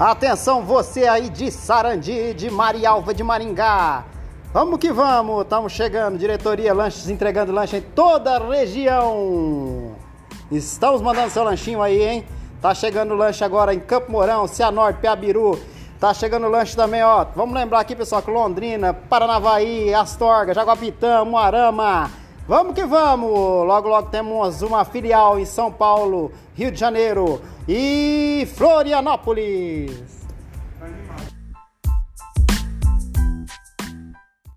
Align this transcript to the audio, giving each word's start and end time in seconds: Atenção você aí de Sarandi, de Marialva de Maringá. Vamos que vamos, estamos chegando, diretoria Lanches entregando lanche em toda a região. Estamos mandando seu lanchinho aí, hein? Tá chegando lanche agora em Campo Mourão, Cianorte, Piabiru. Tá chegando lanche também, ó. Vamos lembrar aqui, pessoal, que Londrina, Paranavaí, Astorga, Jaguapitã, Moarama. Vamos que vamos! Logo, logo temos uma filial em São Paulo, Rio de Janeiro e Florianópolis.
Atenção 0.00 0.62
você 0.62 1.06
aí 1.06 1.28
de 1.28 1.50
Sarandi, 1.50 2.32
de 2.34 2.50
Marialva 2.50 3.12
de 3.12 3.22
Maringá. 3.22 4.04
Vamos 4.52 4.78
que 4.78 4.90
vamos, 4.90 5.42
estamos 5.42 5.72
chegando, 5.72 6.18
diretoria 6.18 6.74
Lanches 6.74 7.08
entregando 7.08 7.52
lanche 7.52 7.76
em 7.76 7.80
toda 7.82 8.36
a 8.36 8.38
região. 8.38 9.94
Estamos 10.50 11.02
mandando 11.02 11.30
seu 11.30 11.44
lanchinho 11.44 11.82
aí, 11.82 12.02
hein? 12.02 12.26
Tá 12.60 12.74
chegando 12.74 13.14
lanche 13.14 13.44
agora 13.44 13.74
em 13.74 13.80
Campo 13.80 14.10
Mourão, 14.10 14.48
Cianorte, 14.48 15.00
Piabiru. 15.00 15.60
Tá 16.00 16.12
chegando 16.12 16.48
lanche 16.48 16.74
também, 16.74 17.02
ó. 17.02 17.26
Vamos 17.36 17.54
lembrar 17.54 17.80
aqui, 17.80 17.94
pessoal, 17.94 18.22
que 18.22 18.30
Londrina, 18.30 18.94
Paranavaí, 18.94 19.94
Astorga, 19.94 20.54
Jaguapitã, 20.54 21.24
Moarama. 21.24 22.10
Vamos 22.48 22.74
que 22.74 22.84
vamos! 22.84 23.30
Logo, 23.30 23.88
logo 23.88 24.08
temos 24.08 24.62
uma 24.62 24.84
filial 24.84 25.38
em 25.38 25.44
São 25.44 25.70
Paulo, 25.70 26.32
Rio 26.56 26.72
de 26.72 26.78
Janeiro 26.78 27.40
e 27.68 28.48
Florianópolis. 28.56 30.12